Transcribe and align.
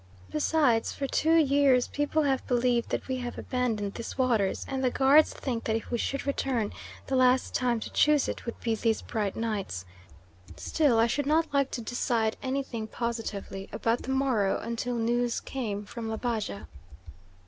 Besides, 0.31 0.91
for 0.91 1.05
two 1.05 1.35
years 1.37 1.87
people 1.87 2.23
have 2.23 2.47
believed 2.47 2.89
that 2.89 3.07
we 3.07 3.17
have 3.17 3.37
abandoned 3.37 3.93
these 3.93 4.17
waters, 4.17 4.65
and 4.67 4.83
the 4.83 4.89
guards 4.89 5.31
think 5.31 5.65
that 5.65 5.75
if 5.75 5.91
we 5.91 5.99
should 5.99 6.25
return, 6.25 6.73
the 7.05 7.15
last 7.15 7.53
time 7.53 7.79
to 7.81 7.89
choose 7.91 8.27
would 8.27 8.59
be 8.61 8.73
these 8.73 9.03
bright 9.03 9.35
nights. 9.35 9.85
Still, 10.57 10.97
I 10.97 11.05
should 11.05 11.27
not 11.27 11.53
like 11.53 11.69
to 11.77 11.81
decide 11.81 12.35
anything 12.41 12.87
positively 12.87 13.69
about 13.71 14.01
the 14.01 14.09
morrow 14.09 14.59
until 14.59 14.95
news 14.95 15.39
came 15.39 15.85
from 15.85 16.09
Labaja." 16.09 16.65